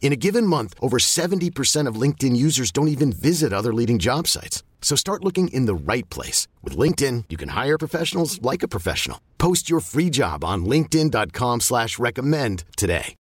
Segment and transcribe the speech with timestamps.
[0.00, 4.26] In a given month, over 70% of LinkedIn users don't even visit other leading job
[4.26, 4.62] sites.
[4.80, 6.48] So start looking in the right place.
[6.62, 9.20] With LinkedIn, you can hire professionals like a professional.
[9.36, 13.14] Post your free job on linkedin.com slash recommend today.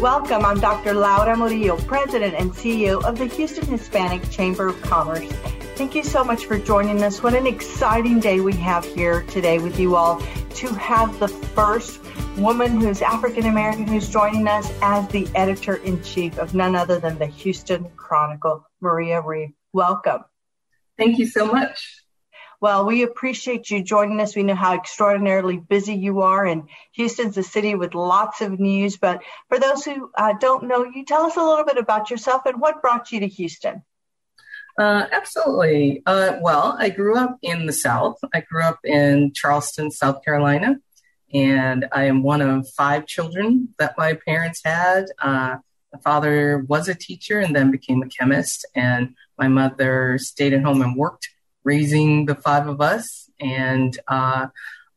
[0.00, 0.44] Welcome.
[0.44, 0.92] I'm Dr.
[0.92, 5.32] Laura Murillo, President and CEO of the Houston Hispanic Chamber of Commerce.
[5.76, 7.22] Thank you so much for joining us.
[7.22, 10.20] What an exciting day we have here today with you all
[10.54, 12.00] to have the first
[12.36, 16.98] woman who's African American who's joining us as the editor in chief of none other
[16.98, 19.50] than the Houston Chronicle, Maria Reeve.
[19.72, 20.24] Welcome.
[20.96, 22.04] Thank you so much.
[22.60, 24.34] Well, we appreciate you joining us.
[24.34, 28.96] We know how extraordinarily busy you are, and Houston's a city with lots of news.
[28.96, 32.46] But for those who uh, don't know you, tell us a little bit about yourself
[32.46, 33.82] and what brought you to Houston.
[34.78, 36.02] Uh, absolutely.
[36.04, 38.18] Uh, well, I grew up in the South.
[38.34, 40.76] I grew up in Charleston, South Carolina,
[41.32, 45.06] and I am one of five children that my parents had.
[45.20, 45.56] Uh,
[45.92, 50.64] my father was a teacher and then became a chemist, and my mother stayed at
[50.64, 51.28] home and worked
[51.62, 53.30] raising the five of us.
[53.40, 54.48] And uh,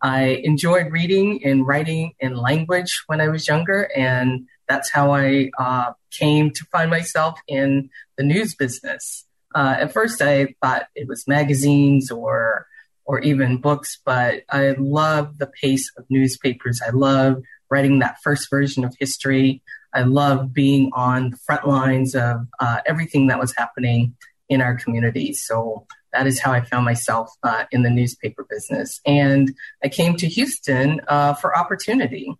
[0.02, 3.89] I enjoyed reading and writing in language when I was younger.
[3.95, 9.27] And that's how I uh, came to find myself in the news business.
[9.58, 12.68] Uh, at first, I thought it was magazines or
[13.06, 16.80] or even books, but I love the pace of newspapers.
[16.86, 17.42] I love
[17.72, 19.64] writing that first version of history.
[19.94, 24.16] I love being on the front lines of uh, everything that was happening
[24.48, 25.34] in our community.
[25.34, 29.00] So that is how I found myself uh, in the newspaper business.
[29.08, 32.32] And I came to Houston uh, for opportunity.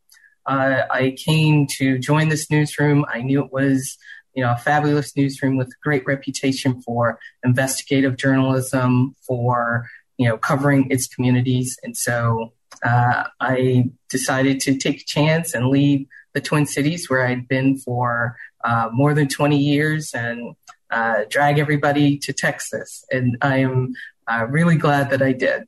[0.46, 3.06] Uh, I came to join this newsroom.
[3.08, 3.98] I knew it was,
[4.38, 10.38] you know, a fabulous newsroom with a great reputation for investigative journalism, for you know,
[10.38, 11.76] covering its communities.
[11.82, 12.54] And so
[12.86, 17.78] uh, I decided to take a chance and leave the Twin Cities, where I'd been
[17.78, 20.56] for uh, more than 20 years, and
[20.92, 23.04] uh, drag everybody to Texas.
[23.10, 23.94] And I am
[24.28, 25.68] uh, really glad that I did.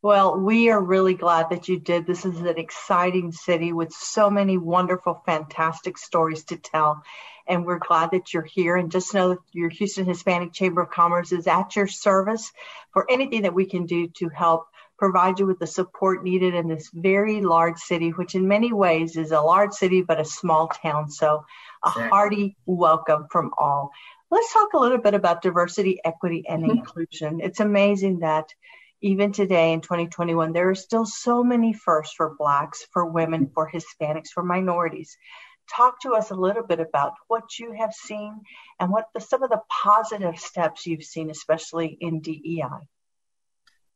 [0.00, 2.06] Well, we are really glad that you did.
[2.06, 7.02] This is an exciting city with so many wonderful, fantastic stories to tell.
[7.48, 8.76] And we're glad that you're here.
[8.76, 12.52] And just know that your Houston Hispanic Chamber of Commerce is at your service
[12.92, 16.68] for anything that we can do to help provide you with the support needed in
[16.68, 20.68] this very large city, which in many ways is a large city, but a small
[20.68, 21.10] town.
[21.10, 21.44] So
[21.82, 23.90] a hearty welcome from all.
[24.30, 26.78] Let's talk a little bit about diversity, equity, and mm-hmm.
[26.78, 27.40] inclusion.
[27.42, 28.46] It's amazing that
[29.00, 33.70] even today in 2021, there are still so many firsts for Blacks, for women, for
[33.70, 35.16] Hispanics, for minorities.
[35.70, 38.40] Talk to us a little bit about what you have seen
[38.80, 42.88] and what the, some of the positive steps you've seen, especially in DEI.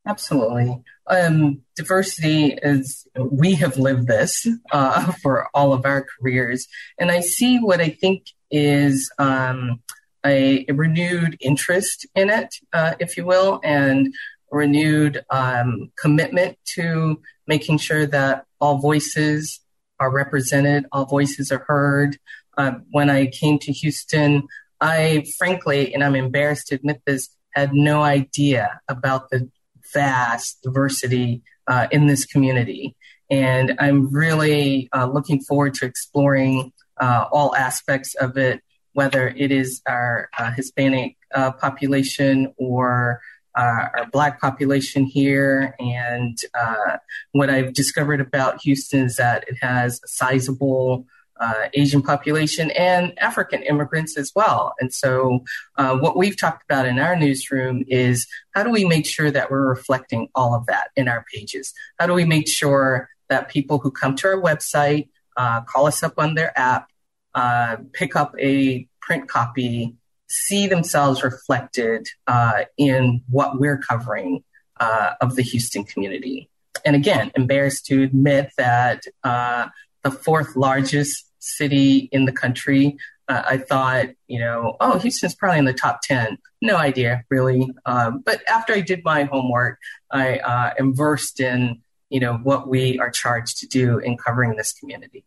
[0.05, 0.83] Absolutely.
[1.07, 6.67] Um, diversity is, we have lived this uh, for all of our careers.
[6.99, 9.81] And I see what I think is um,
[10.25, 14.13] a, a, renewed interest in it, uh, if you will, and
[14.53, 19.59] renewed um, commitment to making sure that all voices
[19.99, 22.17] are represented, all voices are heard.
[22.57, 24.43] Uh, when I came to Houston,
[24.79, 29.49] I frankly, and I'm embarrassed to admit this, had no idea about the
[29.93, 32.95] vast diversity uh, in this community.
[33.29, 38.61] And I'm really uh, looking forward to exploring uh, all aspects of it,
[38.93, 43.21] whether it is our uh, Hispanic uh, population or
[43.55, 45.75] uh, our Black population here.
[45.79, 46.97] And uh,
[47.31, 51.05] what I've discovered about Houston is that it has a sizable
[51.39, 54.75] uh, Asian population and African immigrants as well.
[54.79, 55.43] And so,
[55.77, 59.49] uh, what we've talked about in our newsroom is how do we make sure that
[59.49, 61.73] we're reflecting all of that in our pages?
[61.99, 66.03] How do we make sure that people who come to our website, uh, call us
[66.03, 66.87] up on their app,
[67.33, 69.95] uh, pick up a print copy,
[70.33, 74.43] see themselves reflected uh, in what we're covering
[74.79, 76.49] uh, of the Houston community.
[76.85, 79.67] and again, embarrassed to admit that uh,
[80.03, 82.97] the fourth largest city in the country.
[83.27, 86.37] Uh, I thought, you know, oh, Houston's probably in the top 10.
[86.61, 87.69] No idea, really.
[87.85, 89.77] Um, but after I did my homework,
[90.11, 94.55] I uh, am versed in, you know, what we are charged to do in covering
[94.55, 95.25] this community.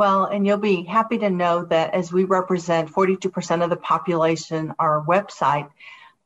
[0.00, 4.72] Well, and you'll be happy to know that as we represent 42% of the population,
[4.78, 5.68] our website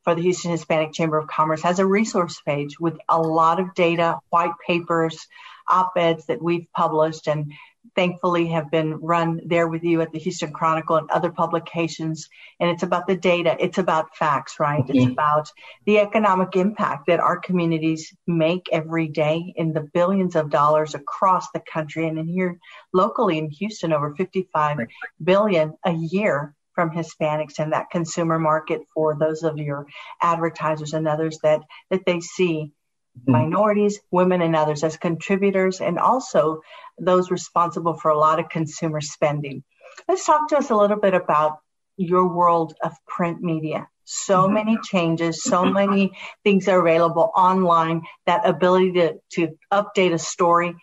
[0.05, 3.75] for the Houston Hispanic Chamber of Commerce has a resource page with a lot of
[3.75, 5.27] data, white papers,
[5.67, 7.51] op-eds that we've published and
[7.95, 12.29] thankfully have been run there with you at the Houston Chronicle and other publications.
[12.59, 13.55] And it's about the data.
[13.59, 14.83] It's about facts, right?
[14.83, 14.95] Mm-hmm.
[14.95, 15.51] It's about
[15.85, 21.51] the economic impact that our communities make every day in the billions of dollars across
[21.51, 22.07] the country.
[22.07, 22.59] And in here
[22.93, 24.79] locally in Houston, over 55
[25.23, 29.87] billion a year from Hispanics and that consumer market for those of your
[30.21, 32.73] advertisers and others that, that they see
[33.19, 33.31] mm-hmm.
[33.31, 36.61] minorities, women, and others as contributors, and also
[36.97, 39.63] those responsible for a lot of consumer spending.
[40.07, 41.59] Let's talk to us a little bit about
[41.97, 43.87] your world of print media.
[44.05, 44.53] So mm-hmm.
[44.53, 46.11] many changes, so many
[46.43, 50.75] things are available online, that ability to, to update a story.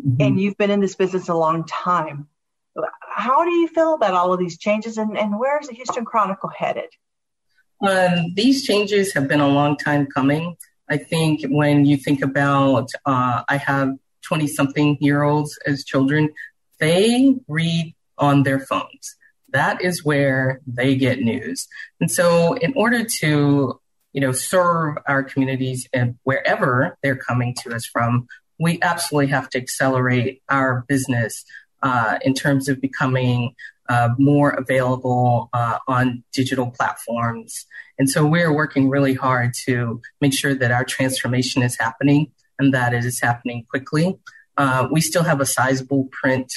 [0.00, 0.20] Mm-hmm.
[0.20, 2.28] And you've been in this business a long time.
[3.02, 6.04] How do you feel about all of these changes and, and where is the Houston
[6.04, 6.90] Chronicle headed?
[7.86, 10.56] Um, these changes have been a long time coming.
[10.90, 16.30] I think when you think about, uh, I have 20 something year olds as children,
[16.80, 19.16] they read on their phones.
[19.52, 21.68] That is where they get news.
[22.00, 23.80] And so in order to,
[24.12, 28.26] you know, serve our communities and wherever they're coming to us from,
[28.58, 31.44] we absolutely have to accelerate our business
[31.82, 33.54] uh, in terms of becoming
[33.90, 37.66] uh, more available uh, on digital platforms.
[37.98, 42.72] And so we're working really hard to make sure that our transformation is happening and
[42.72, 44.16] that it is happening quickly.
[44.56, 46.52] Uh, we still have a sizable print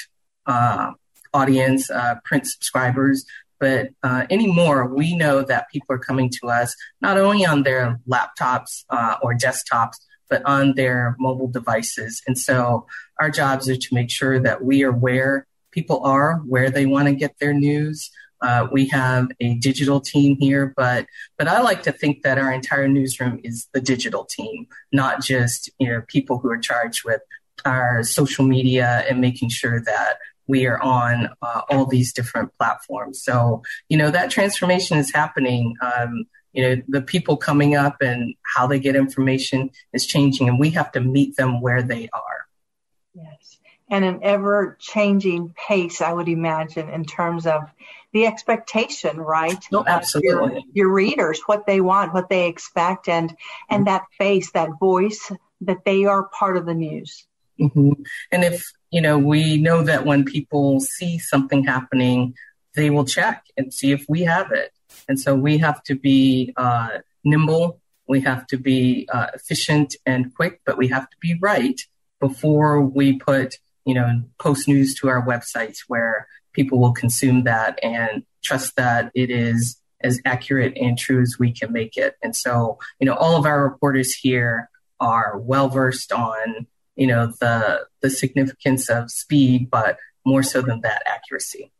[0.46, 0.92] uh,
[1.34, 3.26] audience, uh, print subscribers,
[3.60, 3.90] but
[4.30, 8.84] anymore, we know that people are coming to us not only on their laptops
[9.24, 9.96] or desktops,
[10.30, 12.22] but on their mobile devices.
[12.28, 12.86] And so
[13.20, 17.08] our jobs are to make sure that we are where people are, where they want
[17.08, 18.12] to get their news.
[18.42, 21.06] Uh, we have a digital team here, but
[21.38, 25.70] but I like to think that our entire newsroom is the digital team, not just
[25.80, 27.22] you know people who are charged with
[27.64, 30.18] our social media and making sure that
[30.48, 33.24] we are on uh, all these different platforms.
[33.24, 35.76] So you know that transformation is happening.
[35.82, 40.60] Um, you know the people coming up and how they get information is changing, and
[40.60, 42.46] we have to meet them where they are.
[43.14, 43.54] Yes
[43.94, 47.62] and an ever changing pace, I would imagine, in terms of
[48.12, 49.64] the expectation, right?
[49.72, 50.30] No, absolutely.
[50.30, 53.36] Your, your, readers, what they want, what they expect, and
[53.70, 53.94] and mm-hmm.
[53.94, 55.32] that face, that voice,
[55.62, 57.28] that they are part of the news.
[57.60, 57.92] Mm-hmm.
[58.32, 62.34] And if you know, we know that when people see something happening,
[62.74, 64.72] they will check and see if we have it.
[65.08, 67.80] And so we have to be uh, nimble.
[68.08, 71.80] We have to be uh, efficient and quick, but we have to be right
[72.20, 77.80] before we put you know, post news to our websites where people will consume that
[77.84, 82.16] and trust that it is as accurate and true as we can make it.
[82.22, 84.70] And so, you know, all of our reporters here
[85.00, 90.82] are well versed on, you know, the the significance of speed, but more so than
[90.82, 91.72] that, accuracy.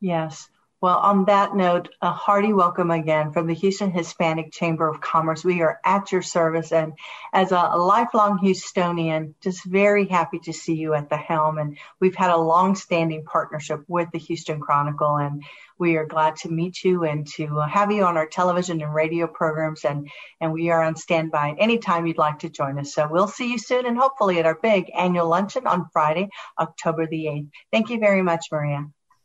[0.00, 0.48] Yes.
[0.84, 5.42] Well, on that note, a hearty welcome again from the Houston Hispanic Chamber of Commerce.
[5.42, 6.72] We are at your service.
[6.72, 6.92] And
[7.32, 11.56] as a, lifelong Houstonian, just very happy to see you at the helm.
[11.56, 15.16] And we've had a long standing partnership with the Houston Chronicle.
[15.16, 15.44] And
[15.78, 19.26] we are glad to meet you and to have you on our television and radio
[19.26, 19.86] programs.
[19.86, 22.92] And, and we are on standby anytime you'd like to join us.
[22.92, 27.06] So we'll see you soon and hopefully at our big annual luncheon on Friday, October
[27.06, 27.48] the 8th.
[27.72, 28.84] Thank you very much, Maria.